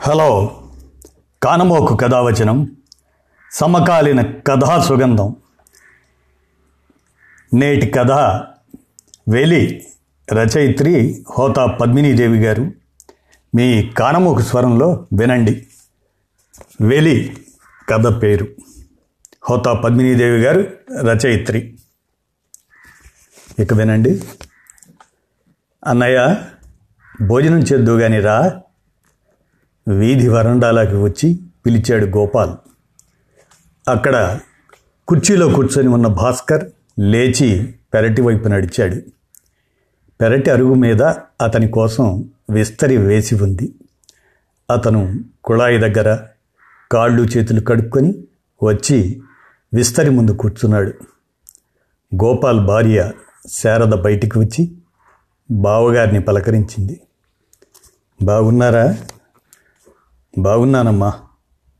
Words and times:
Hello 0.00 0.62
కానమోకు 1.42 1.96
కథావచనం 1.96 2.76
సమకాలీన 3.52 4.22
కథా 4.22 4.82
సుగంధం. 4.82 5.36
నేటి 7.54 7.86
కథ 7.86 8.10
వెలి 9.28 9.86
రచయిత్రి 10.32 11.24
హోతా 11.38 11.66
పద్మినీదేవి 11.66 12.38
గారు. 12.40 12.72
మీ 13.54 13.86
కానమోకు 13.86 14.40
స్వరంలో 14.40 15.06
వినండి. 15.12 15.66
వెలి 16.80 17.36
కథ 17.88 18.22
పేరు. 18.22 18.46
హోతా 19.50 19.72
పద్మినీదేవి 19.72 20.38
గారు 20.38 20.60
రచయిత్రి. 21.02 21.78
ఇక 23.58 23.74
వినండి. 23.74 24.22
అన్నయ్య 25.86 26.36
భోజనం 27.26 27.58
చేద్దు 27.58 27.98
కానీ 27.98 28.20
రా. 28.20 28.60
వీధి 29.88 30.28
వరండాలోకి 30.28 30.96
వచ్చి 30.96 31.40
పిలిచాడు 31.66 32.06
గోపాల్. 32.06 32.50
అక్కడ 33.90 34.40
కుర్చీలో 35.08 35.48
కూర్చొని 35.48 35.88
ఉన్న 35.88 36.06
భాస్కర్ 36.06 36.64
లేచి 36.98 37.74
పెరటి 37.94 38.22
వైపు 38.22 38.48
నడిచాడు. 38.48 38.96
పెరటి 40.20 40.50
అరుగు 40.50 40.74
మీద 40.74 41.02
అతని 41.40 41.68
కోసం 41.68 42.30
విస్తరి 42.50 42.96
వేసి 42.96 43.34
ఉంది. 43.34 43.74
అతను 44.70 45.24
కుళాయి 45.44 45.78
దగ్గర 45.78 46.18
కాళ్ళు 46.92 47.22
చేతులు 47.22 47.60
కడుక్కొని 47.60 48.14
వచ్చి 48.62 49.22
విస్తరి 49.74 50.10
ముందు 50.10 50.30
కూర్చున్నాడు. 50.30 50.92
గోపాల్ 52.24 52.66
భార్య 52.66 53.12
శారద 53.48 53.94
బయటికి 53.94 54.38
వచ్చి 54.38 54.76
బావగారిని 55.50 56.20
పలకరించింది. 56.20 57.00
బాగున్నారా 58.22 58.96
బాగున్నానమ్మా. 60.38 61.12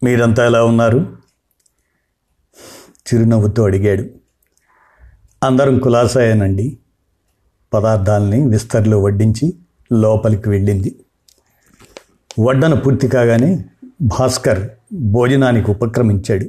మీరంతా 0.03 0.47
ఎలా 0.47 0.65
ఉన్నారు? 0.65 1.17
చిరునవ్వుతో 2.93 3.65
అడిగాడు. 3.65 4.05
అందరం 5.45 5.79
కులాసాయనండి 5.79 6.79
పదార్థాలని 7.75 8.49
విస్తరిలో 8.49 9.03
వడ్డించి 9.03 9.55
లోపలికి 9.93 10.49
వెళ్ళింది. 10.49 10.97
వడ్డన 12.41 12.75
పూర్తి 12.75 13.09
కాగానే 13.09 13.65
భాస్కర్ 14.03 14.71
భోజనానికి 14.93 15.71
ఉపక్రమించాడు. 15.71 16.47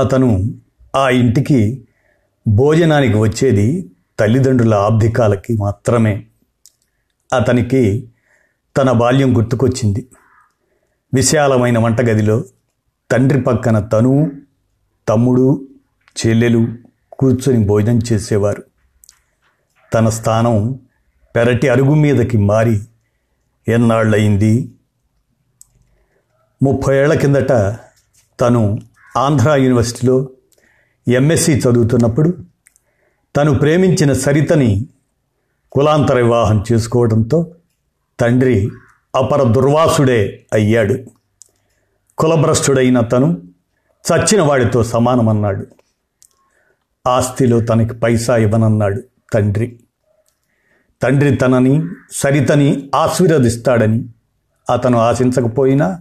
అతను 0.00 0.54
ఆ 0.96 1.10
ఇంటికి 1.10 1.88
భోజనానికి 2.48 3.18
వచ్చేది 3.18 3.90
తల్లిదండ్రుల 4.20 4.74
ఆబ్దికాలకి 4.74 5.56
మాత్రమే. 5.56 6.26
అతనికి 7.36 8.10
తన 8.76 8.92
బాల్యం 8.92 9.36
గుర్తుకొచ్చింది. 9.36 10.08
విశాలమైన 11.14 11.78
వంటగదిలో 11.78 12.44
తండ్రి 13.10 13.40
పక్కన 13.40 13.78
తను 13.78 14.32
తమ్ముడు 15.08 15.68
చెల్లెలు 16.16 16.68
కూర్చొని 17.12 17.66
భోజనం 17.66 18.00
చేసేవారు. 18.12 18.62
తన 19.94 20.08
స్థానం 20.08 20.80
పెరటి 21.36 21.68
అరుగు 21.68 21.94
మీదకి 21.94 22.38
మారి 22.38 22.80
ఎన్నాళ్ళయింది? 23.68 24.72
ముప్పై 26.62 26.96
ఏళ్ళ 26.96 27.14
కిందట 27.14 27.52
తను 28.40 28.78
ఆంధ్ర 29.16 29.50
యూనివర్సిటీలో 29.50 30.28
ఎంఎస్సి 31.08 31.52
చదువుతున్నప్పుడు 31.52 32.38
తను 33.36 33.54
ప్రేమించిన 33.54 34.12
సరితని 34.12 34.86
కులాంతర 35.72 36.16
వివాహం 36.16 36.64
చేసుకోవడంతో 36.72 37.54
తండ్రి 38.20 38.70
అపర 39.16 39.42
దుర్వాసుడే 39.42 40.46
అయ్యాడు. 40.52 40.96
కులభ్రష్టుడైన 42.18 43.00
తను 43.00 43.42
చచ్చిన 44.12 44.42
వాడితో 44.42 44.84
సమానమన్నాడు. 44.84 45.66
ఆస్తిలో 47.06 47.60
తనకి 47.60 47.94
పైసా 47.94 48.36
ఇవ్వనన్నాడు 48.36 49.02
తండ్రి. 49.34 49.80
తండ్రి 51.02 51.36
తనని 51.36 51.82
సరితని 52.12 52.90
ఆశీర్వదిస్తాడని 52.94 54.08
అతను 54.72 54.98
ఆశించకపోయినా 54.98 56.00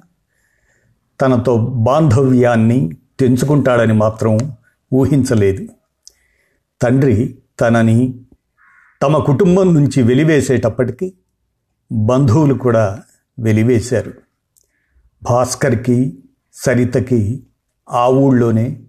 తనతో 1.21 1.57
బాంధవ్యాన్ని 1.57 2.91
తెంచుకుంటాడని 3.19 3.93
మాత్రం 3.93 4.37
ఊహించలేదు. 4.93 5.67
తండ్రి 6.81 7.37
తనని 7.61 8.19
తమ 9.01 9.17
కుటుంబం 9.17 9.75
నుంచి 9.75 10.03
వెలివేసేటప్పటికీ 10.03 11.13
బంధువులు 11.91 12.53
కూడా 12.53 13.01
వెలివేశారు. 13.39 14.13
భాస్కర్కి 15.23 16.19
సరితకి 16.53 17.43
ఆ 17.89 18.07
ఊళ్ళోనే 18.07 18.79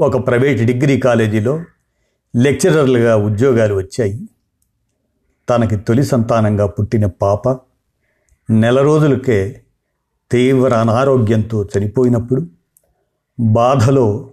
ఒక 0.00 0.26
ప్రైవేట్ 0.26 0.62
డిగ్రీ 0.62 1.00
కాలేజీలో 1.00 1.64
లెక్చరర్లుగా 2.36 3.16
ఉద్యోగాలు 3.16 3.74
వచ్చాయి. 3.74 4.28
తనకి 5.48 5.76
తొలి 5.76 6.04
సంతానంగా 6.04 6.66
పుట్టిన 6.66 7.06
పాప 7.06 7.48
నెల 8.50 8.82
రోజులకే 8.82 9.62
తీవ్ర 10.32 10.74
అనారోగ్యంతో 10.74 11.68
చనిపోయినప్పుడు 11.78 12.46
బాధలో 13.40 14.30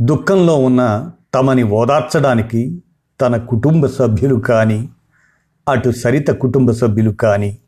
దుఃఖంలో 0.00 0.56
ఉన్న 0.56 1.10
తమని 1.34 1.62
ఓదార్చడానికి 1.62 2.82
తన 3.20 3.36
కుటుంబ 3.36 3.86
సభ్యులు 3.86 4.34
కానీ 4.34 4.88
అటు 5.68 5.90
సరిత 5.90 6.28
కుటుంబ 6.28 6.70
సభ్యులు 6.70 7.10
కానీ 7.10 7.58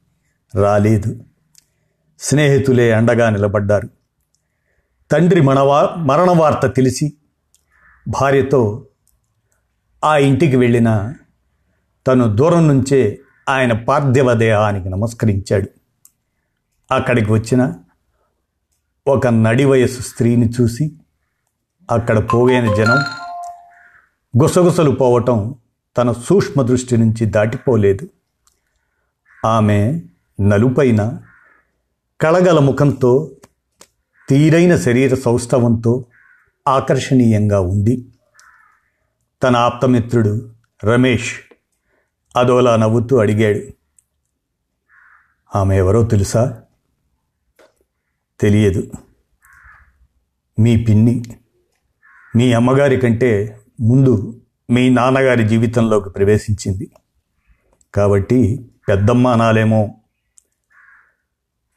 రాలేదు. 0.54 1.24
స్నేహితులే 2.18 2.92
అండగా 2.92 3.30
నిలబడ్డారు. 3.30 3.88
తండ్రి 5.10 5.40
మనవా 5.40 5.94
మరణ 5.96 6.30
వార్త 6.30 6.74
తెలిసి 6.76 7.12
భార్యతో 8.08 8.86
ఆ 10.04 10.16
ఇంటికి 10.16 10.56
వెళ్ళిన 10.56 11.14
తను 12.06 12.36
దూరం 12.36 12.68
నుంచే 12.68 13.20
ఆయన 13.48 13.72
పార్థివ 13.72 14.32
దేహానికి 14.34 14.88
నమస్కరించాడు. 14.88 15.68
అక్కడికి 16.94 17.32
వచ్చిన 17.32 17.74
ఒక 19.08 19.26
నడి 19.26 19.64
వయసు 19.64 20.02
స్త్రీని 20.02 20.50
చూసి 20.60 20.92
అక్కడ 21.90 22.18
పోగైన 22.32 22.74
జనం 22.74 22.98
గుసగుసలు 24.42 24.90
పోవటం 24.90 25.54
తన 25.96 26.12
సూక్ష్మ 26.12 26.62
దృష్టి 26.62 26.96
నుంచి 26.96 27.26
దాటిపోలేదు. 27.26 28.08
ఆమె 29.46 30.00
నలుపైన 30.40 31.22
కళగల 32.20 32.58
ముఖంతో 32.58 33.30
తీరైన 34.28 34.76
శరీర 34.76 35.14
సౌష్ఠవంతో 35.14 36.04
ఆకర్షణీయంగా 36.68 37.60
ఉంది. 37.60 38.12
తన 39.42 39.56
ఆప్తమిత్రుడు 39.56 40.52
రమేష్ 40.84 41.40
అదోలా 42.36 42.76
నవ్వుతూ 42.76 43.16
అడిగాడు 43.16 43.60
ఆమె 45.58 45.78
ఎవరో 45.78 46.04
తెలుసా? 46.04 46.62
తెలియదు. 48.40 48.90
మీ 50.58 50.84
పిన్ని 50.84 51.22
మీ 52.36 52.52
అమ్మగారి 52.52 52.96
కంటే 52.96 53.60
ముందు 53.80 54.39
మీ 54.70 54.88
నాన్నగారి 54.88 55.48
జీవితంలోకి 55.48 56.10
ప్రవేశించింది. 56.10 56.90
కాబట్టి 57.94 58.70
పెద్దమ్మ 58.88 59.28
అనాలేమో 59.28 59.94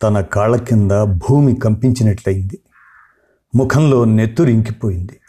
తన 0.03 0.21
కాళ్ళ 0.21 0.55
కింద 0.55 0.91
భూమి 0.91 1.55
కంపించినట్లయింది. 1.55 2.59
ముఖంలో 3.55 4.05
నెత్తురు 4.05 4.49
ఇంకిపోయింది. 4.49 5.19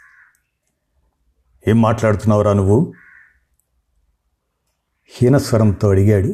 ఏం 1.67 1.81
మాట్లాడుతున్నావురా 1.81 2.53
నువ్వు? 2.53 2.93
హీనస్వరంతో 5.07 5.89
అడిగాడు. 5.89 6.33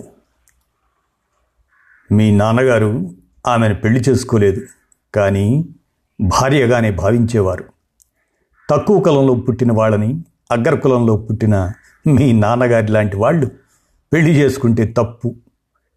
మీ 2.14 2.38
నాన్నగారు 2.38 3.16
ఆమెను 3.48 3.76
పెళ్ళి 3.76 4.00
చేసుకోలేదు 4.10 4.62
కానీ 5.16 5.66
భార్యగానే 6.22 6.92
భావించేవారు. 6.92 7.66
తక్కువ 8.70 9.00
కాలంలో 9.00 9.34
పుట్టిన 9.34 9.72
వాళ్ళని 9.72 10.24
అగ్రకులంలో 10.52 11.18
పుట్టిన 11.18 11.72
మీ 12.08 12.32
నాన్నగారి 12.32 12.88
లాంటి 12.88 13.18
వాళ్ళు 13.18 13.52
పెళ్ళి 14.14 14.32
చేసుకుంటే 14.32 14.86
తప్పు. 14.86 15.36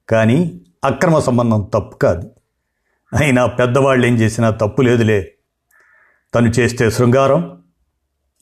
కానీ 0.08 0.60
అక్రమ 0.84 1.18
సంబంధం 1.18 1.70
తప్పు 1.74 1.96
కాదు. 1.96 2.30
అయినా 3.16 3.46
పెద్దవాళ్ళు 3.46 4.06
ఏం 4.06 4.14
చేసినా 4.14 4.50
తప్పు 4.50 4.82
లేదులే. 4.82 5.34
తను 6.34 6.48
చేస్తే 6.48 6.90
శృంగారం 6.90 7.62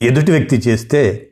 ఎదుటి 0.01 0.31
వ్యక్తి 0.31 0.55
చేస్తే 0.57 1.29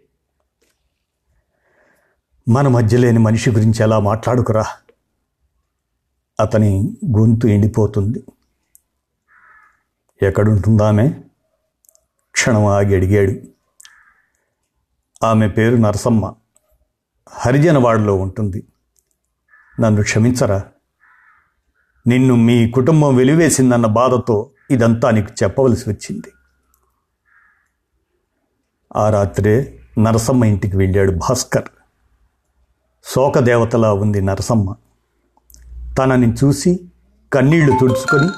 మన 2.49 2.67
మధ్య 2.67 2.97
లేని 2.97 3.19
మనిషి 3.19 3.51
గురించి 3.51 3.83
ఎలా 3.83 3.99
మాట్లాడుకురా? 3.99 4.65
అతని 6.39 6.97
గొంతు 7.17 7.47
ఎండిపోతుంది. 7.47 8.23
ఎక్కడుంటుందామే? 10.21 11.23
క్షణం 12.31 12.65
ఆగి 12.65 12.95
అడిగాడు. 12.95 13.51
ఆమె 15.23 15.47
పేరు 15.47 15.75
నరసమ్మ. 15.75 16.33
హరిజనవాడలో 17.29 18.15
ఉంటుంది. 18.15 18.67
నన్ను 19.79 20.01
క్షమించరా? 20.01 20.63
నిన్ను 22.07 22.35
మీ 22.35 22.71
కుటుంబం 22.71 23.15
వెలివేసిందన్న 23.15 23.85
బాధతో 23.85 24.51
ఇదంతా 24.71 25.11
నీకు 25.11 25.43
చెప్పవలసి 25.43 25.89
వచ్చింది. 25.89 26.31
ఆ 28.95 29.09
రాత్రే 29.09 29.79
నరసమ్మ 29.99 30.45
ఇంటికి 30.45 30.77
వెళ్ళాడు 30.77 31.11
భాస్కర్. 31.11 31.69
శోకదేవతలా 33.03 33.93
ఉంది 33.93 34.21
నరసమ్మ. 34.21 34.75
తనని 35.97 36.33
చూసి 36.33 36.91
కన్నీళ్ళు 37.33 37.77
తుడుచుకొని 37.81 38.29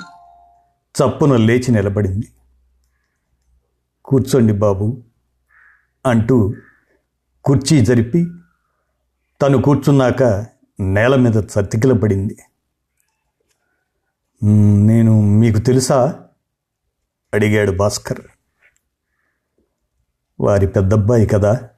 చప్పున 1.04 1.36
లేచి 1.36 1.72
నిలబడింది. 1.72 2.28
కూర్చోండి 4.06 4.54
బాబు 4.54 5.04
అంటూ 6.06 6.54
కుర్చీ 7.44 7.86
జరిపి 7.86 8.28
తను 9.42 9.62
కూర్చున్నాక 9.62 10.46
నేల 10.80 11.16
మీద 11.16 11.36
చతికిల 11.36 11.94
పడింది. 11.94 12.38
నేను 14.86 15.22
మీకు 15.22 15.60
తెలుసా? 15.60 16.20
అడిగాడు 17.34 17.72
భాస్కర్. 17.72 18.22
వారి 20.40 20.68
పెద్దబ్బాయి 20.68 21.26
కదా 21.26 21.70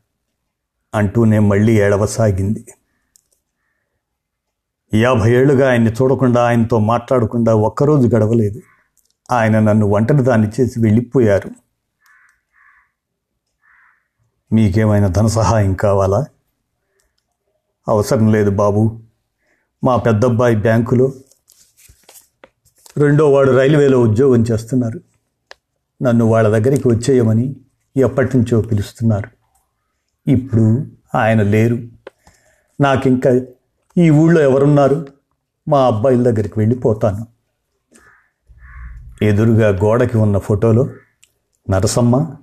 అంటూనే 0.95 1.39
మళ్ళీ 1.39 1.81
ఏడవసాగింది. 1.81 2.67
యాభై 4.93 5.31
ఏళ్ళుగా 5.31 5.69
ఆయన్ని 5.69 5.93
చూడకుండా 5.93 6.47
ఆయనతో 6.47 6.79
మాట్లాడకుండా 6.79 7.55
ఒక్కరోజు 7.55 8.07
గడవలేదు. 8.07 8.61
ఆయన 9.31 9.59
నన్ను 9.59 9.85
ఒంటరి 9.87 10.23
దాన్ని 10.23 10.47
చేసి 10.47 10.79
వెళ్ళిపోయారు. 10.79 11.64
మీకేమైనా 14.53 15.07
ధన 15.07 15.27
సహాయం 15.27 15.73
కావాలా? 15.73 16.25
అవసరం 17.87 18.31
లేదు 18.31 18.49
బాబు. 18.49 18.99
మా 19.83 19.97
పెద్దబ్బాయి 19.97 20.55
బ్యాంకులో 20.55 21.11
రెండో 22.97 23.31
వాడు 23.31 23.51
రైల్వేలో 23.51 24.01
ఉద్యోగం 24.01 24.41
చేస్తున్నారు. 24.51 25.01
నన్ను 26.01 26.25
వాళ్ళ 26.25 26.49
దగ్గరికి 26.49 26.87
వచ్చేయమని 26.87 27.55
ఎప్పటి 27.97 28.37
నుంచో 28.37 28.61
పిలుస్తున్నారు. 28.61 29.29
ఇప్పుడు 30.29 30.85
ఆయన 31.15 31.41
లేరు. 31.41 31.77
నాకింకా 32.81 33.41
ఈ 33.97 34.09
ఊళ్ళో 34.09 34.41
ఎవరున్నారు? 34.41 35.07
మా 35.67 35.87
అబ్బాయిల 35.87 36.23
దగ్గరికి 36.23 36.59
వెళ్ళిపోతాను. 36.59 37.27
ఎదురుగా 39.21 39.69
గోడకి 39.69 40.17
ఉన్న 40.17 40.37
ఫోటోలో 40.37 40.89
నరసమ్మ 41.69 42.35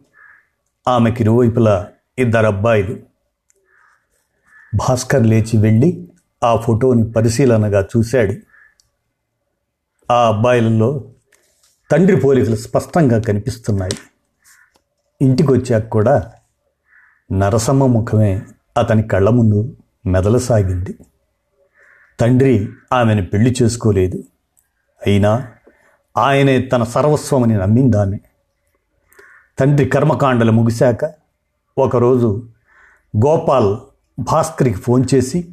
ఆమెకి 0.89 1.23
ఇరువైపులా 1.23 1.89
ఇద్దరు 2.19 2.47
అబ్బాయిలు. 2.47 2.99
భాస్కర్ 4.75 5.27
లేచి 5.27 5.57
వెళ్ళి 5.57 6.09
ఆ 6.45 6.57
ఫోటోని 6.57 7.13
పరిశీలనగా 7.13 7.89
చూశాడు. 7.97 8.35
ఆ 10.13 10.29
అబ్బాయిలలో 10.29 11.05
తండ్రి 11.91 12.17
పోలికలు 12.17 12.57
స్పష్టంగా 12.57 13.21
కనిపిస్తున్నాయి. 13.21 13.93
ఇంటికి 15.23 15.53
వచ్చాక 15.53 15.89
కూడా 15.89 16.33
నరసమ్మ 17.33 17.87
ముఖమే 17.87 18.43
అతని 18.77 19.03
కళ్ళ 19.03 19.29
ముందు 19.31 19.77
మెదలసాగింది. 20.07 20.99
తండ్రి 22.21 22.69
ఆమెను 22.93 23.27
పెళ్ళి 23.27 23.55
చేసుకోలేదు. 23.63 24.25
అయినా 25.07 25.49
ఆయనే 26.17 26.63
తన 26.63 26.83
సర్వస్వమని 26.83 27.55
నమ్మిందామె. 27.55 28.19
తండ్రి 29.59 29.87
కర్మకాండలు 29.87 30.53
ముగిశాక 30.53 31.13
ఒకరోజు 31.79 32.49
గోపాల్ 33.17 33.77
భాస్కర్కి 34.19 34.75
ఫోన్ 34.75 35.05
చేసి 35.15 35.49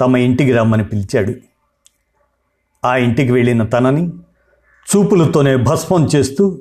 తమ 0.00 0.16
ఇంటికి 0.16 0.52
రమ్మని 0.52 0.84
పిలిచాడు. 0.84 1.32
ఆ 2.86 2.96
ఇంటికి 2.96 3.32
వెళ్ళిన 3.32 3.64
తనని 3.64 4.08
చూపులతోనే 4.96 5.56
భస్మం 5.56 6.06
చేస్తూ 6.06 6.58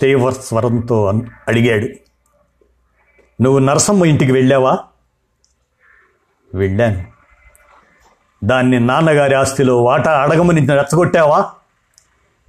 తీవ్ర 0.00 0.30
స్వరంతో 0.30 1.06
అన్- 1.06 1.28
అడిగాడు. 1.48 1.88
నువ్వు 3.42 3.58
నరసమ్మ 3.58 4.04
ఇంటికి 4.04 4.32
వెళ్ళావా? 4.32 4.78
వెళ్ళాను. 6.54 7.04
దాన్ని 8.44 8.80
నాన్నగారి 8.80 9.34
ఆస్తిలో 9.34 9.84
వాటా 9.84 10.22
అడగమని 10.22 10.66
రెచ్చగొట్టావా 10.66 11.50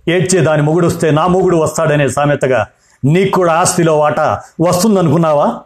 ఏడ్చే 0.07 0.41
దాని 0.41 0.61
మొగుడు 0.61 0.87
వస్తే 0.87 1.11
నా 1.11 1.27
మొగుడు 1.27 1.57
వస్తాడనే 1.57 2.09
సామెతగా 2.09 2.67
నీకు 3.05 3.31
కూడా 3.31 3.53
ఆస్తిలో 3.53 3.99
వాటా 3.99 4.43
వస్తుందనుకున్నావా? 4.61 5.61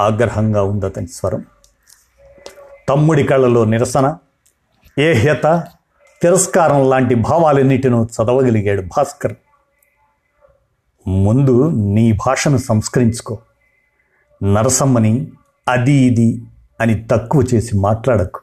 ఆగ్రహంగా 0.00 0.62
ఉంది 0.62 0.86
అతని 0.86 1.06
స్వరం. 1.06 1.44
తమ్ముడి 2.88 3.24
కళ్ళలో 3.24 3.64
నిరసన. 3.64 4.16
ఏహ్యత 4.98 5.64
తిరస్కారం 6.22 6.90
లాంటి 6.90 7.14
భావాలన్నిటినూ 7.14 8.04
చదవగలిగాడు 8.04 8.82
భాస్కర్. 8.82 9.34
ముందు 11.08 11.70
నీ 11.70 12.12
భాషను 12.12 12.56
సంస్కరించుకో. 12.56 13.38
నరసమ్మని 14.42 15.32
అది 15.68 15.92
ఇది 15.92 16.42
అని 16.80 17.08
తక్కువ 17.10 17.44
చేసి 17.54 17.78
మాట్లాడకు. 17.78 18.40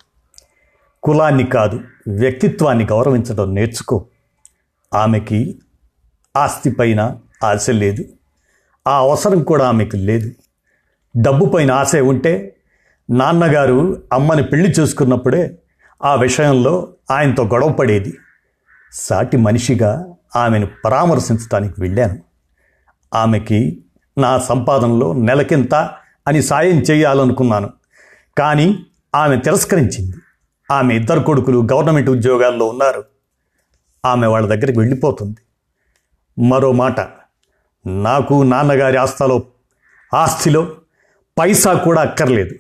కులాన్ని 1.03 1.45
కాదు 1.45 1.79
వ్యక్తిత్వాన్ని 2.07 2.85
గౌరవించడం 2.85 3.55
నేర్చుకో. 3.55 4.05
ఆమెకి 4.93 5.59
ఆస్తిపైన 6.37 7.17
ఆశ 7.43 7.69
లేదు. 7.69 8.03
ఆ 8.87 8.97
అవసరం 8.97 9.43
కూడా 9.43 9.67
ఆమెకు 9.67 9.95
లేదు. 9.95 10.31
డబ్బు 11.17 11.45
పైన 11.45 11.71
ఆశ 11.71 11.95
ఉంటే 11.95 12.55
నాన్నగారు 13.09 14.03
అమ్మని 14.13 14.43
పెళ్ళి 14.43 14.71
చేసుకున్నప్పుడే 14.71 15.57
ఆ 16.03 16.15
విషయంలో 16.15 16.93
ఆయనతో 17.11 17.43
గొడవ 17.43 17.69
పడేది. 17.69 18.17
సాటి 18.91 19.37
మనిషిగా 19.37 20.05
ఆమెను 20.35 20.67
పరామర్శించడానికి 20.85 21.81
వెళ్ళాను. 21.81 22.19
ఆమెకి 23.13 23.83
నా 24.17 24.39
సంపాదనలో 24.39 25.13
నెలకింత 25.13 25.75
అని 26.27 26.43
సాయం 26.43 26.79
చేయాలనుకున్నాను. 26.81 27.69
కానీ 28.37 28.85
ఆమె 29.15 29.37
తిరస్కరించింది. 29.37 30.15
ఆమె 30.71 30.95
ఇద్దరు 30.95 31.19
కొడుకులు 31.19 31.67
గవర్నమెంట్ 31.73 32.09
ఉద్యోగాల్లో 32.09 32.67
ఉన్నారు. 32.67 33.03
ఆమె 34.05 34.27
వాళ్ళ 34.27 34.47
దగ్గరికి 34.47 34.79
వెళ్ళిపోతుంది. 34.79 35.35
మరో 36.39 36.71
మాట. 36.71 36.99
నాకు 37.87 38.43
నాన్నగారి 38.43 38.97
ఆస్థలో 38.97 39.43
ఆస్తిలో 40.13 40.75
పైసా 41.39 41.73
కూడా 41.73 42.01
అక్కర్లేదు. 42.01 42.55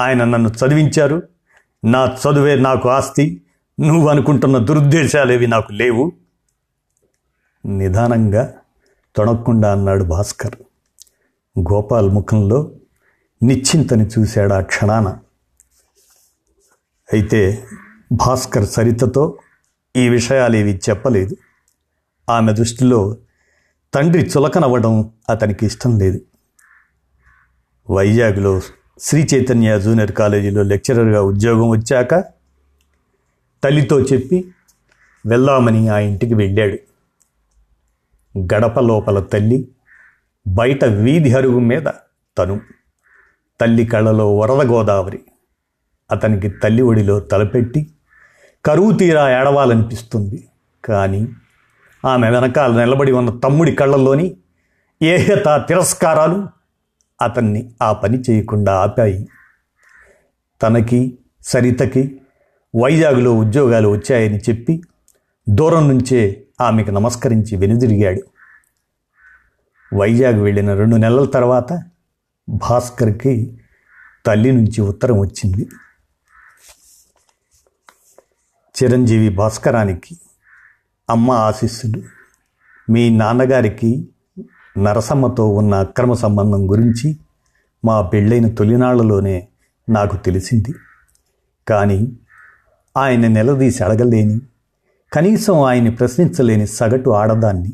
ఆయన 0.00 0.24
నన్ను 0.24 0.48
చదివించారు. 0.48 1.22
నా 1.84 2.04
చదువే 2.04 2.56
నాకు 2.56 2.88
ఆస్తి. 2.88 3.42
నువ్వు 3.80 4.08
అనుకుంటున్న 4.08 4.58
దురుద్దేశాలేవి 4.58 5.46
నాకు 5.46 5.72
లేవు. 5.72 6.12
నిదానంగా 7.66 8.54
తొణక్కుండా 9.16 9.72
అన్నాడు 9.72 10.04
భాస్కర్. 10.04 10.54
గోపాల్ 11.58 12.10
ముఖంలో 12.10 12.70
నిశ్చింతని 13.42 14.06
చూశాడు 14.06 14.54
ఆ 14.54 14.60
క్షణాన. 14.60 15.08
అయితే 17.12 17.66
భాస్కర్ 18.12 18.66
సరితతో 18.66 19.38
ఈ 19.96 20.08
విషయాలేవి 20.08 20.80
చెప్పలేదు. 20.90 21.36
ఆమె 22.28 22.52
దృష్టిలో 22.52 23.16
తండ్రి 23.94 24.22
చులకనవ్వడం 24.22 25.10
అతనికి 25.30 25.66
ఇష్టం 25.66 25.98
లేదు. 25.98 26.20
వైజాగ్లో 27.90 28.60
శ్రీ 28.98 29.26
చైతన్య 29.34 29.80
జూనియర్ 29.80 30.12
కాలేజీలో 30.12 30.62
లెక్చరర్గా 30.62 31.22
ఉద్యోగం 31.22 31.68
వచ్చాక 31.68 32.24
తల్లితో 33.64 34.00
చెప్పి 34.00 34.54
వెళ్దామని 35.26 35.88
ఆ 35.88 35.98
ఇంటికి 35.98 36.34
వెళ్ళాడు. 36.34 36.78
గడప 38.38 38.78
లోపల 38.78 39.20
తల్లి 39.20 39.68
బయట 40.46 40.84
వీధి 40.84 41.34
అరుగు 41.34 41.58
మీద 41.58 41.82
తను. 42.38 42.60
తల్లి 43.60 43.86
కళ్ళలో 43.86 44.36
వరద 44.36 44.66
గోదావరి. 44.66 45.20
అతనికి 46.10 46.48
తల్లి 46.48 46.82
ఒడిలో 46.82 47.20
తలపెట్టి 47.20 47.90
కరువు 48.64 48.92
తీరా 48.92 49.40
ఏడవాలనిపిస్తుంది. 49.40 50.48
కానీ 50.84 51.28
ఆమె 52.04 52.30
వెనకాల 52.30 52.84
నిలబడి 52.84 53.12
ఉన్న 53.12 53.30
తమ్ముడి 53.30 53.72
కళ్ళల్లోని 53.72 54.36
ఏహత 55.02 55.64
తిరస్కారాలు 55.68 56.48
అతన్ని 57.22 57.72
ఆ 57.82 57.92
పని 57.92 58.22
చేయకుండా 58.30 58.74
ఆపాయి. 58.74 59.28
తనకి 60.62 61.18
సరితకి 61.42 62.20
వైజాగ్లో 62.82 63.34
ఉద్యోగాలు 63.34 63.88
వచ్చాయని 63.88 64.38
చెప్పి 64.38 64.82
దూరం 65.48 65.88
నుంచే 65.88 66.46
ఆమెకు 66.60 66.90
నమస్కరించి 66.90 67.56
వెనుదిరిగాడు. 67.56 68.22
వైజాగ్ 69.96 70.40
వెళ్ళిన 70.40 70.74
రెండు 70.74 70.96
నెలల 70.96 71.24
తర్వాత 71.24 71.72
భాస్కర్కి 72.48 73.60
తల్లి 74.26 74.52
నుంచి 74.52 74.80
ఉత్తరం 74.80 75.18
వచ్చింది. 75.20 75.68
చిరంజీవి 78.82 79.28
భాస్కరానికి 79.28 80.18
అమ్మ 81.10 81.30
ఆశీస్సులు. 81.30 82.02
మీ 82.90 83.16
నాన్నగారికి 83.16 84.08
నరసమ్మతో 84.78 85.48
ఉన్న 85.48 85.74
అక్రమ 85.74 86.12
సంబంధం 86.12 86.70
గురించి 86.70 87.18
మా 87.84 88.02
పెళ్ళైన 88.02 88.48
తొలినాళ్ళలోనే 88.48 89.48
నాకు 89.88 90.16
తెలిసింది. 90.16 90.74
కానీ 91.68 92.12
ఆయన 92.96 93.26
నిలదీసి 93.26 93.84
అడగలేని 93.84 94.40
కనీసం 95.12 95.60
ఆయన్ని 95.60 95.90
ప్రశ్నించలేని 95.90 96.66
సగటు 96.66 97.10
ఆడదాన్ని 97.10 97.72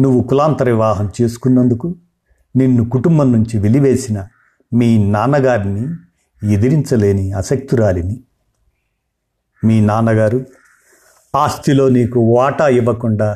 నువ్వు 0.00 0.22
కులాంతర 0.22 0.70
వివాహం 0.70 1.10
చేసుకున్నందుకు 1.22 1.94
నిన్ను 2.56 2.90
కుటుంబం 2.90 3.32
నుంచి 3.32 3.58
వెలివేసిన 3.58 4.28
మీ 4.74 5.10
నాన్నగారిని 5.10 5.94
ఎదిరించలేని 6.52 7.32
అశక్తురాలిని 7.32 8.20
మీ 9.64 9.80
నాన్నగారు 9.80 10.46
ఆస్తిలో 11.36 11.88
నీకు 11.88 12.18
వాటా 12.36 12.66
ఇవ్వకుండా 12.68 13.28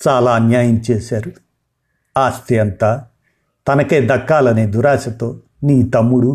చాలా 0.00 0.30
అన్యాయం 0.34 0.76
చేశారు. 0.90 1.30
ఆస్తి 2.16 2.58
అంతా 2.58 2.90
తనకే 3.66 3.98
దక్కాలనే 4.10 4.64
దురాశతో 4.66 5.28
నీ 5.62 5.76
తమ్ముడు 5.82 6.30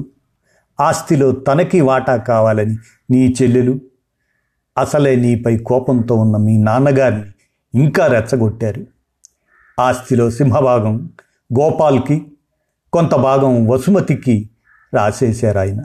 ఆస్తిలో 0.79 1.31
తనకి 1.31 1.81
వాటా 1.81 2.15
కావాలని 2.17 2.75
నీ 3.11 3.21
చెల్లెలు 3.41 3.73
అసలే 4.77 5.15
నీపై 5.15 5.57
కోపంతో 5.57 6.15
ఉన్న 6.15 6.37
మీ 6.37 6.57
నాన్నగారిని 6.57 7.31
ఇంకా 7.73 8.07
రెచ్చగొట్టారు. 8.07 8.81
ఆస్తిలో 9.77 10.25
సింహభాగం 10.31 10.95
గోపాల్కి 11.51 12.17
కొంత 12.93 13.13
భాగం 13.15 13.53
వసుమతికి 13.67 14.35
రాసేశారు 14.93 15.59
ఆయన 15.59 15.81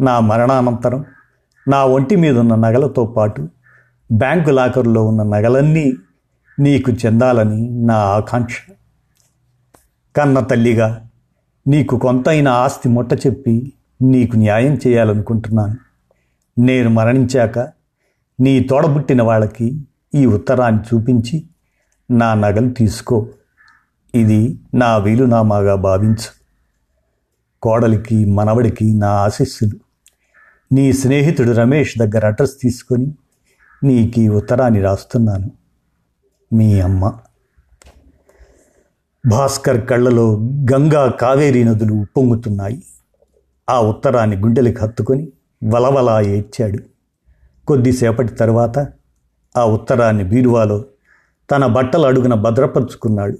నా 0.00 0.20
మరణానంతరం 0.20 1.04
నా 1.68 1.80
ఒంటి 1.84 2.16
మీదున్న 2.16 2.54
నగలతో 2.54 3.02
పాటు 3.06 3.42
బ్యాంకు 4.12 4.50
లాకర్లో 4.50 5.04
ఉన్న 5.04 5.22
నగలన్నీ 5.22 5.92
నీకు 6.58 6.92
చెందాలని 6.92 7.86
నా 7.86 7.94
ఆకాంక్ష. 7.94 8.56
కన్న 10.16 10.40
తల్లిగా 10.40 11.06
నీకు 11.68 11.98
కొంతైన 11.98 12.48
ఆస్తి 12.48 12.88
ముట్ట 12.88 13.14
చెప్పి 13.14 13.72
నీకు 14.02 14.36
న్యాయం 14.36 14.78
చేయాలనుకుంటున్నాను. 14.86 15.76
నేను 16.58 16.90
మరణించాక 16.90 17.58
నీ 18.40 18.60
తోడబుట్టిన 18.60 19.22
వాళ్ళకి 19.22 19.80
ఈ 20.14 20.26
ఉత్తరాన్ని 20.26 20.82
చూపించి 20.82 21.44
నా 22.10 22.34
నగలు 22.34 22.70
తీసుకో. 22.70 23.28
ఇది 24.14 24.58
నా 24.74 24.96
వీలునామాగా 24.96 25.74
భావించు. 25.74 26.40
కోడలికి 27.62 28.24
మనవడికి 28.24 28.94
నా 28.94 29.08
ఆశీస్సులు. 29.08 29.80
నీ 30.72 30.92
స్నేహితుడు 30.92 31.50
రమేష్ 31.50 31.98
దగ్గర 31.98 32.26
అడ్రస్ 32.26 32.60
తీసుకొని 32.62 33.14
నీకు 33.84 34.20
ఈ 34.20 34.28
ఉత్తరాన్ని 34.28 34.80
రాస్తున్నాను. 34.80 35.50
మీ 36.52 36.80
అమ్మ. 36.80 37.12
భాస్కర్ 39.28 39.86
కళ్ళలో 39.86 40.36
గంగా 40.42 41.10
కావేరీ 41.10 41.64
నదులు 41.64 41.92
ఉప్పొంగుతున్నాయి 41.92 42.82
ఆ 43.70 43.80
ఉత్తరాన్ని 43.80 44.36
గుండెలకు 44.36 44.82
హత్తుకొని 44.82 45.32
వలవలా 45.64 46.20
ఏడ్చాడు. 46.20 46.78
కొద్దిసేపటి 47.66 48.34
తర్వాత 48.34 48.88
ఆ 49.56 49.64
ఉత్తరాన్ని 49.64 50.24
బీరువాలో 50.24 50.84
తన 51.50 51.66
బట్టలు 51.66 52.06
అడుగున 52.06 52.34
భద్రపరుచుకున్నాడు. 52.34 53.38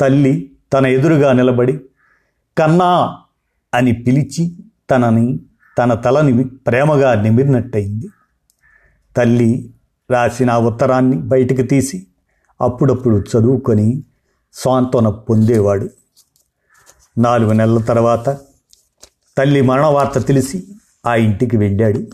తల్లి 0.00 0.50
తన 0.72 0.86
ఎదురుగా 0.86 1.32
నిలబడి 1.32 1.80
కన్నా 2.58 3.18
అని 3.74 3.92
పిలిచి 3.92 4.56
తనని 4.90 5.40
తన 5.78 5.94
తలని 5.94 6.44
ప్రేమగా 6.44 7.14
నిమిరినట్టయింది. 7.14 8.08
తల్లి 9.16 9.74
రాసిన 10.10 10.52
ఉత్తరాన్ని 10.52 11.16
బయటికి 11.16 11.62
తీసి 11.62 12.06
అప్పుడప్పుడు 12.60 13.16
చదువుకొని 13.16 14.04
సాంత్వన 14.52 15.08
పొందేవాడు. 15.08 15.90
నాలుగు 17.18 17.52
నెలల 17.52 17.78
తర్వాత 17.78 18.38
తల్లి 19.38 19.62
మరణ 19.62 19.86
వార్త 19.86 20.26
తెలిసి 20.26 20.64
ఆ 21.06 21.14
ఇంటికి 21.14 21.56
వెళ్ళాడు. 21.56 22.06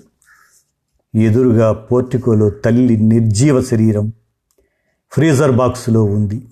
ఎదురుగా 1.19 1.73
పోర్టికోలో 1.73 2.51
తల్లి 2.51 2.97
నిర్జీవ 2.97 3.63
శరీరం 3.63 4.13
ఫ్రీజర్ 5.13 5.53
బాక్సులో 5.53 6.05
ఉంది. 6.05 6.49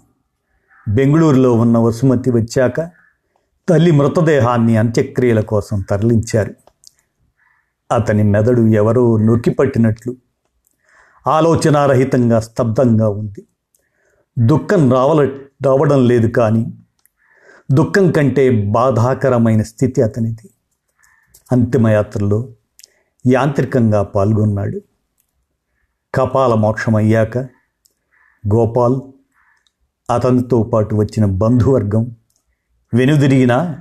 బెంగళూరులో 0.88 1.52
ఉన్న 1.52 1.78
వసుమతి 1.78 2.30
వచ్చాక 2.30 2.90
తల్లి 3.68 3.90
మృతదేహాన్ని 3.90 4.76
అంత్యక్రియల 4.76 5.40
కోసం 5.40 5.80
తరలించారు. 5.90 6.54
అతని 7.92 8.22
మెదడు 8.22 8.62
ఎవరో 8.62 9.16
నొక్కిపట్టినట్లు 9.16 10.16
ఆలోచనారహితంగా 11.26 12.40
స్తబ్దంగా 12.40 13.08
ఉంది. 13.08 13.42
దుఃఖం 14.38 14.92
రావల 14.92 15.26
రావడం 15.66 16.08
లేదు 16.08 16.26
కానీ 16.26 16.66
దుఃఖం 17.72 18.12
కంటే 18.12 18.50
బాధాకరమైన 18.70 19.62
స్థితి 19.62 20.02
అతనిది. 20.02 20.50
అంతిమయాత్రలో 21.52 22.48
యాంత్రికంగా 23.26 24.02
పాల్గొన్నాడు. 24.02 24.80
కపాల 26.14 26.54
మోక్షం 26.54 26.96
అయ్యాక 26.96 27.38
గోపాల్ 28.54 28.96
అతనితో 30.10 30.62
పాటు 30.62 30.94
వచ్చిన 30.94 31.24
బంధువర్గం 31.24 32.16
వెనుదిరిగిన 32.94 33.78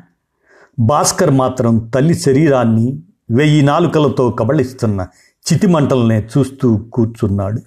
భాస్కర్ 0.79 1.31
మాత్రం 1.31 1.91
తల్లి 1.95 2.13
శరీరాన్ని 2.13 3.03
వెయ్యి 3.31 3.61
నాలుకలతో 3.61 4.31
కబళిస్తున్న 4.31 5.07
చితిమంటలనే 5.51 6.29
చూస్తూ 6.37 6.77
కూర్చున్నాడు. 6.77 7.61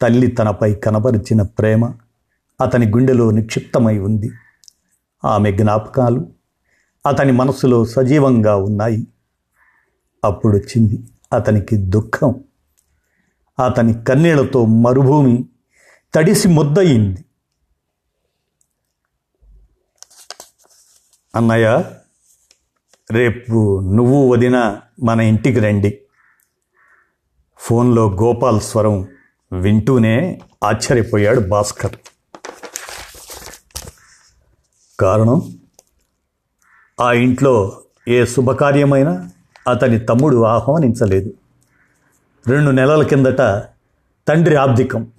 తల్లి 0.00 0.26
తనపై 0.26 0.74
కనబరిచిన 0.74 1.42
ప్రేమ 1.42 1.94
అతని 2.60 2.86
గుండెలో 2.86 3.30
నిక్షిప్తమై 3.30 3.98
ఉంది. 3.98 4.30
ఆమె 5.24 5.52
జ్ఞాపకాలు 5.52 6.32
అతని 7.06 7.32
మనసులో 7.32 7.84
సజీవంగా 7.84 8.56
ఉన్నాయి. 8.56 9.06
అప్పుడొచ్చింది 10.24 10.98
అతనికి 11.32 11.76
దుఃఖం. 11.76 12.44
అతని 13.64 14.04
కన్నీళ్ళతో 14.04 14.66
మరుభూమి 14.66 15.48
తడిసి 16.14 16.48
ముద్దయింది. 16.48 17.24
అన్నయ్య 21.36 21.84
రేపు 23.10 23.80
నువ్వు 23.80 24.32
వదిన 24.32 24.80
మన 25.02 25.20
ఇంటికి 25.20 25.60
రండి. 25.60 26.00
ఫోన్లో 27.58 28.10
గోపాల్ 28.10 28.60
స్వరం 28.60 29.08
వింటూనే 29.52 30.40
ఆశ్చర్యపోయాడు 30.64 31.40
భాస్కర్. 31.40 31.96
కారణం? 35.00 35.58
ఆ 37.00 37.12
ఇంట్లో 37.12 37.80
ఏ 38.08 38.24
శుభకార్యమైనా 38.26 39.30
అతని 39.70 39.98
తమ్ముడు 39.98 40.42
ఆహ్వానించలేదు. 40.42 41.32
రెండు 42.46 42.70
నెలల 42.70 43.02
కిందట 43.02 43.38
తండ్రి 44.28 44.56
ఆబ్దికం 44.56 45.12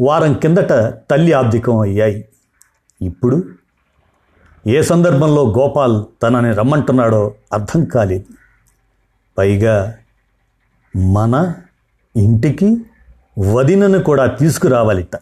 వారం 0.00 0.34
కిందట 0.34 0.72
తల్లి 1.10 1.32
ఆబ్దికం 1.32 1.78
అయ్యాయి. 1.78 2.28
ఇప్పుడు 3.02 3.44
ఏ 4.66 4.82
సందర్భంలో 4.82 5.52
గోపాల్ 5.58 6.04
తనని 6.22 6.52
రమ్మంటున్నాడో 6.52 7.34
అర్థం 7.52 7.84
కాలేదు. 7.84 8.24
పైగా 9.38 9.94
మన 10.96 11.54
ఇంటికి 12.16 12.76
వదినను 13.52 13.98
కూడా 13.98 14.26
తీసుకురావాలిట 14.26 15.18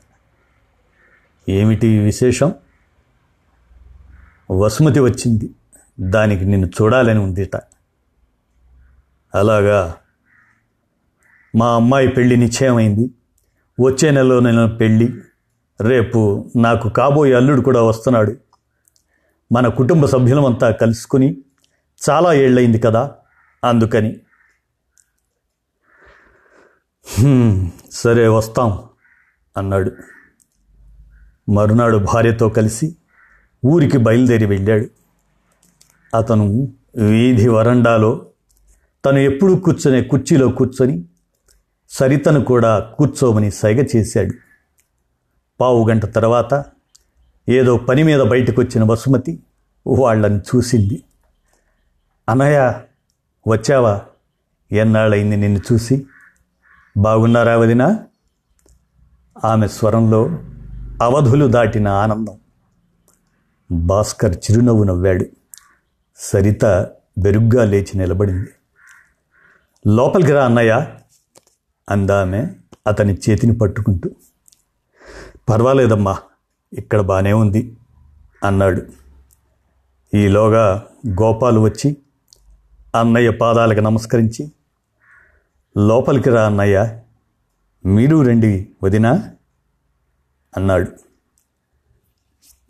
ఏమిటి 1.49 1.99
విశేషం? 1.99 2.55
వసుమతి 4.51 5.01
వచ్చింది. 5.01 5.51
దానికి 6.01 6.45
నిన్ను 6.45 6.67
చూడాలని 6.67 7.19
ఉందిట 7.19 7.57
అలాగా 9.35 9.95
మా 11.57 11.75
అమ్మాయి 11.75 12.09
పెళ్ళి 12.09 12.37
నిశ్చయమైంది. 12.37 13.11
వచ్చే 13.81 14.11
నెలలో 14.11 14.41
నేను 14.41 14.77
పెళ్ళి 14.77 15.09
రేపు 15.81 16.51
నాకు 16.57 16.89
కాబోయే 16.89 17.35
అల్లుడు 17.35 17.61
కూడా 17.61 17.83
వస్తున్నాడు. 17.83 18.37
మన 19.53 19.69
కుటుంబ 19.69 20.05
సభ్యులమంతా 20.05 20.71
కలుసుకుని 20.71 21.37
చాలా 22.11 22.33
ఏళ్ళయింది 22.33 22.79
కదా 22.79 23.13
అందుకని 23.65 24.21
సరే 27.93 28.29
వస్తాం 28.29 28.83
అన్నాడు. 29.57 29.93
మరునాడు 31.51 31.97
భార్యతో 31.97 32.49
కలిసి 32.49 32.97
ఊరికి 33.67 33.99
బయలుదేరి 33.99 34.47
వెళ్ళాడు. 34.47 34.87
అతను 36.17 36.73
వీధి 36.97 37.49
వరండాలో 37.49 38.27
తను 39.05 39.19
ఎప్పుడూ 39.19 39.57
కూర్చునే 39.57 40.03
కుర్చీలో 40.03 40.49
కూర్చొని 40.49 41.05
సరితను 41.89 42.45
కూడా 42.45 42.79
కూర్చోమని 42.79 43.51
సైగ 43.51 43.85
చేశాడు. 43.97 44.33
పావు 45.61 45.89
గంట 45.89 46.07
తర్వాత 46.07 46.65
ఏదో 47.49 47.77
పని 47.77 48.03
మీద 48.03 48.21
బయటకు 48.21 48.61
వచ్చిన 48.61 48.85
వసుమతి 48.85 49.43
వాళ్ళని 49.87 50.39
చూసింది. 50.39 51.03
అనయ్య 52.29 52.81
వచ్చావా? 53.49 54.03
ఎన్నాళ్ళయింది 54.73 55.37
నిన్ను 55.37 55.61
చూసి? 55.73 56.07
బాగున్నారా 56.99 57.57
వదిన? 57.57 57.99
ఆమె 59.45 59.69
స్వరంలో 59.69 60.29
అవధులు 61.03 61.47
దాటిన 61.47 61.89
ఆనందం. 61.89 62.41
భాస్కర్ 63.71 64.37
చిరునవ్వు 64.37 64.85
నవ్వాడు. 64.85 65.25
సరిత 66.17 66.65
బెరుగ్గా 67.19 67.65
లేచి 67.65 67.99
నిలబడింది. 67.99 68.49
లోపలికి 69.87 70.33
రా 70.33 70.45
అన్నయ్య 70.45 70.87
అందామె 71.91 72.47
అతని 72.87 73.19
చేతిని 73.31 73.59
పట్టుకుంటూ. 73.59 74.11
పర్వాలేదమ్మా 75.49 76.19
ఇక్కడ 76.73 77.01
బాగానే 77.01 77.33
ఉంది 77.33 77.77
అన్నాడు. 78.45 78.83
ఈలోగా 80.17 80.87
గోపాలు 81.09 81.61
వచ్చి 81.61 81.97
అన్నయ్య 83.01 83.31
పాదాలకు 83.31 83.81
నమస్కరించి 83.81 84.53
లోపలికి 85.79 86.31
రా 86.31 86.47
అన్నయ్య. 86.47 87.01
మీరు 87.87 88.23
రండి 88.23 88.73
వదినా 88.83 89.31
అన్నాడు. 90.57 90.93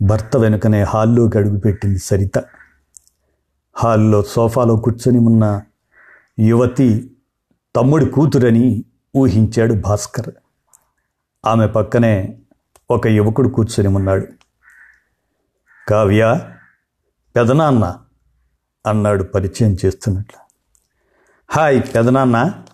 భర్త 0.03 0.37
వెనుకనే 0.37 0.83
హాల్లోకి 0.83 1.39
అడుగుపెట్టింది 1.39 1.99
సరిత. 1.99 2.45
హాల్లో 3.77 4.23
సోఫాలో 4.23 4.77
కూర్చొని 4.77 5.19
ఉన్న 5.19 5.63
యువతి 6.41 7.17
తమ్ముడి 7.77 8.07
కూతురని 8.07 8.85
ఊహించాడు 9.17 9.75
భాస్కర్. 9.75 10.31
ఆమె 11.45 11.67
పక్కనే 11.67 12.39
ఒక 12.91 13.07
యువకుడు 13.07 13.49
కూర్చొని 13.49 13.89
ఉన్నాడు. 13.89 14.27
కావ్య 15.89 16.41
పెదనాన్న 17.37 17.97
అన్నాడు 18.87 19.23
పరిచయం 19.23 19.77
చేస్తున్నట్లు. 19.85 20.41
హాయ్ 21.51 21.83
పెదనాన్న. 21.83 22.65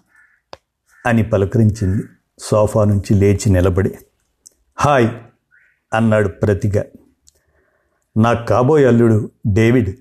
అని 1.06 1.22
పలకరించింది. 1.22 2.02
సోఫా 2.38 2.84
నుంచి 2.84 3.14
లేచి 3.14 3.50
నిలబడి 3.50 3.98
హాయ్ 4.78 5.08
అన్నాడు 5.94 6.28
ప్రతిగా. 6.28 6.84
నాకు 8.16 8.46
కాబోయే 8.46 8.86
అల్లుడు 8.86 9.30
డేవిడ్. 9.46 9.96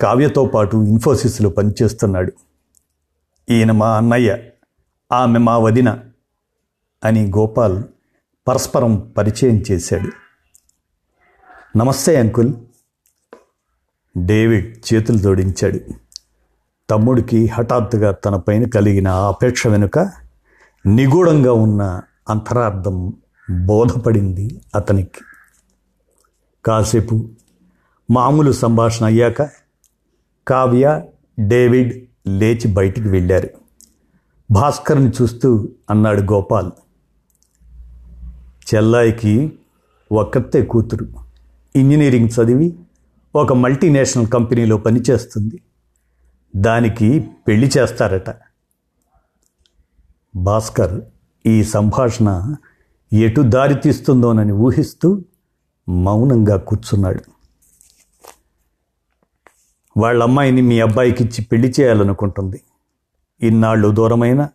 కావ్యతో 0.00 0.44
పాటు 0.44 0.76
ఇన్ఫోసిస్లో 0.76 1.50
పనిచేస్తున్నాడు. 1.50 2.32
ఈయన 3.50 3.70
మా 3.70 3.96
అన్నయ్య 3.96 4.50
ఆమె 5.12 5.38
మా 5.38 5.58
వదిన 5.58 6.00
అని 7.04 7.26
గోపాల్ 7.26 7.84
పరస్పరం 8.48 9.14
పరిచయం 9.16 9.62
చేశాడు. 9.70 10.10
నమస్తే 11.78 12.16
అంకుల్ 12.16 12.54
డేవిడ్ 14.18 14.94
చేతులు 14.94 15.18
జోడించాడు. 15.18 16.05
తమ్ముడికి 16.90 17.46
హఠాత్తుగా 17.46 18.10
తన 18.10 18.36
పైన 18.36 18.68
కలిగిన 18.68 19.08
ఆపేక్ష 19.08 19.66
వెనుక 19.66 19.98
నిగూఢంగా 20.86 21.52
ఉన్న 21.52 22.02
అంతరార్థం 22.28 23.12
బోధపడింది 23.64 24.60
అతనికి. 24.74 25.20
కాసేపు 26.64 27.28
మామూలు 28.10 28.52
సంభాషణ 28.52 29.06
అయ్యాక 29.06 29.42
కావ్య 30.48 31.02
డేవిడ్ 31.40 32.06
లేచి 32.28 32.68
బయటికి 32.68 33.08
వెళ్ళారు. 33.08 33.48
భాస్కర్ని 34.50 35.12
చూస్తూ 35.22 35.68
అన్నాడు 35.90 36.20
గోపాల్ 36.20 36.70
చెల్లాయికి 38.74 39.52
ఒక్కతే 40.12 40.62
కూతురు. 40.62 41.06
ఇంజనీరింగ్ 41.76 42.28
చదివి 42.28 42.76
ఒక 43.36 43.52
మల్టీనేషనల్ 43.52 44.26
కంపెనీలో 44.26 44.76
పనిచేస్తుంది. 44.76 45.62
దానికి 46.56 47.30
పెళ్ళి 47.48 47.70
చేస్తారట. 47.78 48.36
భాస్కర్ 50.36 51.00
ఈ 51.46 51.64
సంభాషణ 51.64 52.56
ఎటు 53.12 53.40
దారి 53.40 53.74
తీస్తుందోనని 53.74 54.52
ఊహిస్తూ 54.52 55.22
మౌనంగా 55.88 56.56
కూర్చున్నాడు. 56.56 57.22
వాళ్ళ 59.96 60.22
అమ్మాయిని 60.22 60.62
మీ 60.62 60.80
అబ్బాయికి 60.80 61.24
ఇచ్చి 61.24 61.44
పెళ్ళి 61.44 61.74
చేయాలనుకుంటుంది. 61.80 62.62
ఇన్నాళ్ళు 63.40 63.88
దూరమైన 63.88 64.48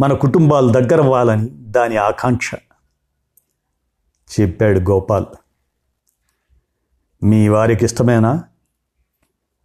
మన 0.00 0.12
కుటుంబాలు 0.12 0.72
దగ్గర 0.72 1.02
అవ్వాలని 1.02 1.48
దాని 1.50 1.96
ఆకాంక్ష. 1.96 2.54
చెప్పాడు 4.40 4.80
గోపాల్. 4.80 5.26
మీ 7.24 7.48
వారికి 7.48 7.84
ఇష్టమేనా? 7.84 8.44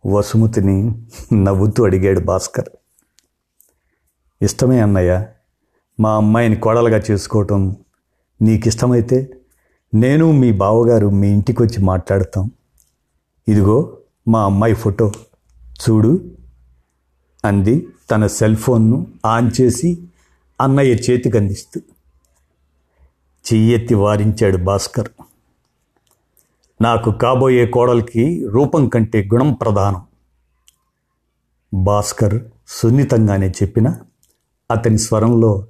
వసుమతిని 0.05 1.05
నవ్వుతూ 1.43 1.85
అడిగాడు 1.85 2.19
భాస్కర్. 2.19 2.69
ఇష్టమే 4.41 4.79
అన్నయ్య 4.79 5.25
మా 5.99 6.15
అమ్మాయిని 6.15 6.55
కోడలుగా 6.55 7.01
చేసుకోవటం 7.11 7.75
నీకు 8.41 8.67
ఇష్టమైతే 8.67 9.37
నేను 9.93 10.31
మీ 10.31 10.51
బావగారు 10.51 11.09
మీ 11.09 11.27
ఇంటికి 11.31 11.63
వచ్చి 11.63 11.83
మాట్లాడతాం. 11.83 12.51
ఇదిగో 13.47 13.97
మా 14.27 14.45
అమ్మాయి 14.45 14.73
ఫోటో. 14.73 15.11
చూడు 15.61 16.31
అంది 17.45 17.87
తన 18.11 18.27
సెల్ 18.27 18.55
ఫోన్ను 18.55 19.07
ఆన్ 19.25 19.51
చేసి 19.61 20.03
అన్నయ్య 20.61 20.95
చేతికి 20.95 21.37
అందిస్తూ 21.37 21.81
చెయ్యెత్తి 23.53 23.93
వారించాడు 23.93 24.57
భాస్కర్. 24.57 25.09
నాకు 26.81 27.11
కాబోయే 27.11 27.67
కోడలికి 27.67 28.47
రూపం 28.47 28.87
కంటే 28.87 29.29
గుణం 29.33 29.53
ప్రధానం. 29.53 30.01
భాస్కర్ 31.73 32.43
సున్నితంగానే 32.67 33.49
చెప్పిన 33.49 33.95
అతని 34.71 34.97
స్వరంలో 34.97 35.67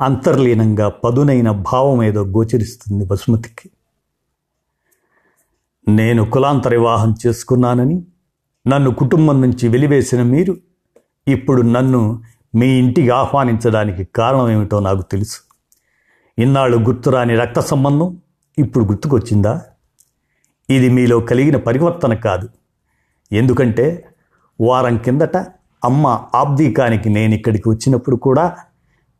అంతర్లీనంగా 0.00 0.88
పదునైన 0.88 1.50
భావం 1.50 2.02
ఏదో 2.02 2.24
గోచరిస్తుంది 2.24 3.04
బసుమతికి. 3.04 3.70
నేను 5.88 6.30
కులాంతర 6.30 6.70
వివాహం 6.70 7.14
చేసుకున్నానని 7.26 8.04
నన్ను 8.66 8.94
కుటుంబం 8.94 9.40
నుంచి 9.40 9.68
వెలివేసిన 9.68 10.22
మీరు 10.22 10.56
ఇప్పుడు 11.28 11.62
నన్ను 11.62 12.22
మీ 12.54 12.66
ఇంటికి 12.66 13.10
ఆహ్వానించడానికి 13.10 14.04
కారణం 14.04 14.50
ఏమిటో 14.50 14.80
నాకు 14.80 15.02
తెలుసు. 15.02 15.40
ఇన్నాళ్ళు 16.38 16.76
గుర్తురాని 16.76 17.34
రక్త 17.34 17.60
సంబంధం 17.60 18.18
ఇప్పుడు 18.58 18.84
గుర్తుకొచ్చిందా? 18.84 19.62
ఇది 20.76 20.88
మీలో 20.88 21.20
కలిగిన 21.20 21.56
పరివర్తన 21.56 22.14
కాదు. 22.14 22.48
ఎందుకంటే 23.32 23.86
వారం 24.60 24.96
కిందట 24.96 25.36
అమ్మ 25.84 26.06
ఆబ్దీకానికి 26.34 27.08
నేను 27.08 27.34
ఇక్కడికి 27.34 27.68
వచ్చినప్పుడు 27.68 28.16
కూడా 28.16 28.44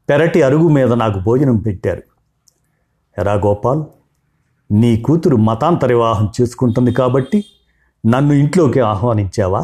పెరటి 0.09 0.43
అరుగు 0.43 0.69
మీద 0.69 0.93
నాకు 0.93 1.19
భోజనం 1.19 1.57
పెట్టారు. 1.57 2.03
ఎరా 3.19 3.35
గోపాల్ 3.47 3.83
నీ 4.71 4.91
కూతురు 4.97 5.37
మతాంతర 5.37 5.88
వివాహం 5.88 6.29
చేసుకుంటుంది 6.41 6.93
కాబట్టి 6.93 7.45
నన్ను 8.05 8.33
ఇంట్లోకి 8.33 8.81
ఆహ్వానించావా? 8.81 9.62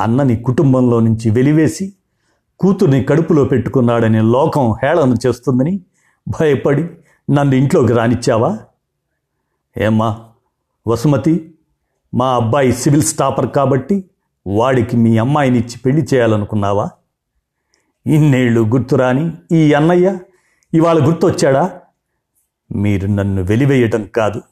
అన్నని 0.00 0.36
కుటుంబంలో 0.36 1.00
నుంచి 1.00 1.30
వెలివేసి 1.30 1.92
కూతుర్ని 2.60 3.04
కడుపులో 3.04 3.44
పెట్టుకున్నాడని 3.44 4.20
లోకం 4.32 4.66
హేళన 4.82 5.14
చేస్తుందని 5.26 5.80
భయపడి 6.28 6.84
నన్ను 7.30 7.54
ఇంట్లోకి 7.54 7.92
రానిచ్చావా? 7.92 8.50
ఏమ్మా? 9.78 10.28
వసుమతి 10.86 11.54
మా 12.14 12.36
అబ్బాయి 12.36 12.72
సివిల్ 12.72 13.02
స్టాపర్ 13.02 13.50
కాబట్టి 13.50 14.04
వాడికి 14.46 14.96
మీ 14.96 15.18
అమ్మాయిని 15.18 15.58
ఇచ్చి 15.58 15.78
పెళ్ళి 15.78 16.06
చేయాలనుకున్నావా? 16.14 16.90
ఇన్నేళ్ళు 18.06 18.60
గుర్తురాని 18.60 19.32
ఈ 19.52 19.72
అన్నయ్య 19.72 20.18
ఇవాళ 20.74 21.06
గుర్తొచ్చాడా? 21.06 21.80
మీరు 22.72 23.06
నన్ను 23.06 23.42
వెలివేయటం 23.42 24.04
కాదు. 24.04 24.42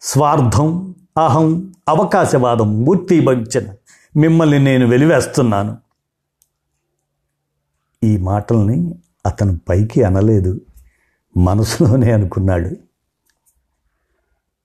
స్వార్థం 0.00 0.94
అహం 1.24 1.72
అవకాశవాదం 1.88 2.84
మూర్తిభవించిన 2.84 3.74
మిమ్మల్ని 4.16 4.58
నేను 4.58 4.86
వెలివేస్తున్నాను. 4.86 5.78
ఈ 8.04 8.16
మాటల్ని 8.16 8.94
అతను 9.26 9.60
పైకి 9.68 10.02
అనలేదు. 10.02 10.60
మనసులోనే 11.36 12.12
అనుకున్నాడు. 12.12 12.76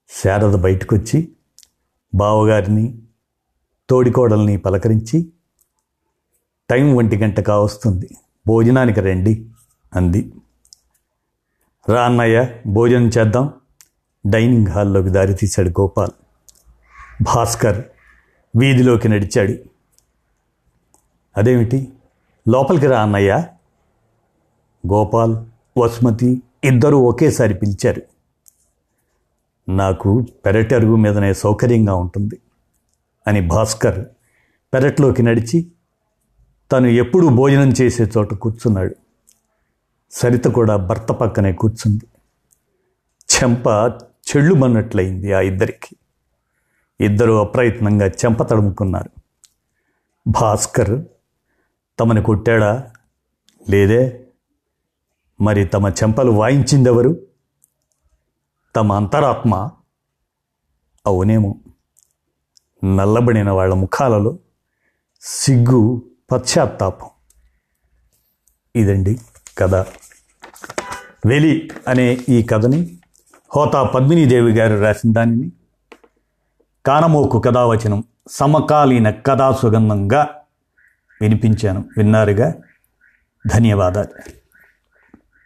శారద 0.09 0.55
బయటకొచ్చి 0.55 1.31
బావగారిని 2.15 3.01
తోడికోడల్ని 3.89 4.57
పలకరించి 4.57 5.31
టైం 6.69 6.95
ఒంటి 6.95 7.17
గంట 7.17 7.39
కావస్తుంది 7.39 8.17
భోజనానికి 8.47 9.01
రండి 9.01 9.49
అంది. 9.95 10.33
రా 11.89 12.05
అన్నయ్య 12.05 12.59
భోజనం 12.67 13.07
చేద్దాం. 13.07 13.53
డైనింగ్ 14.25 14.67
హాల్లోకి 14.67 15.09
దారి 15.09 15.33
తీశాడు 15.33 15.69
గోపాల్. 15.69 16.09
భాస్కర్ 17.23 17.83
వీధిలోకి 18.57 19.09
నడిచాడు. 19.09 19.53
అదేమిటి 21.37 21.93
లోపలికి 22.49 22.87
రా 22.87 23.01
అన్నయ్య. 23.01 23.47
గోపాల్ 24.93 25.45
వసుమతి 25.79 26.41
ఇద్దరూ 26.63 26.99
ఒకేసారి 26.99 27.53
పిలిచారు. 27.53 28.01
నాకు 29.69 30.25
పెరటి 30.45 30.75
అరుగు 30.75 30.95
మీదనే 30.95 31.33
సౌకర్యంగా 31.33 31.95
ఉంటుంది 31.95 32.41
అని 33.27 33.41
భాస్కర్ 33.41 34.05
పెరట్లోకి 34.73 35.23
నడిచి 35.23 35.71
తను 36.71 36.87
ఎప్పుడూ 36.87 37.29
భోజనం 37.29 37.69
చేసే 37.69 38.03
చోట 38.17 38.33
కూర్చున్నాడు. 38.33 38.95
సరిత 40.11 40.45
కూడా 40.45 40.75
భర్త 40.75 41.11
పక్కనే 41.11 41.53
కూర్చుంది. 41.53 42.07
చెంప 43.33 43.67
చెళ్ళుమన్నట్లయింది 44.07 45.33
ఆ 45.33 45.39
ఇద్దరికి. 45.39 45.95
ఇద్దరు 47.01 47.33
అప్రయత్నంగా 47.33 48.07
చెంప 48.07 48.43
తడుముకున్నారు. 48.43 49.09
భాస్కర్ 50.27 51.05
తమని 51.99 52.21
కొట్టాడా? 52.21 52.91
లేదే. 53.69 54.23
మరి 55.41 55.65
తమ 55.65 55.87
చెంపలు 55.87 56.31
వాయించిందెవరు? 56.31 57.26
తమ 58.77 58.93
అంతరాత్మ 58.93 59.69
అవునేమో. 61.05 61.55
నల్లబడిన 62.83 63.49
వాళ్ళ 63.49 63.73
ముఖాలలో 63.73 64.39
సిగ్గు 65.21 66.01
పశ్చాత్తాపం. 66.31 67.09
ఇదండి 68.75 69.19
కథ. 69.57 69.75
వెలి 71.25 71.69
అనే 71.87 72.17
ఈ 72.29 72.43
కథని 72.43 72.97
హోతా 73.55 73.83
పద్మినీదేవి 73.83 74.53
గారు 74.53 74.81
రాసిన 74.81 75.13
దానిని 75.13 75.51
కానమోకు 76.85 77.39
కథావచనం 77.39 78.03
సమకాలీన 78.31 79.09
కథా 79.09 79.51
సుగంధంగా 79.51 80.35
వినిపించాను. 81.21 81.85
విన్నారుగా? 81.97 82.53
ధన్యవాదాలు. 83.47 84.36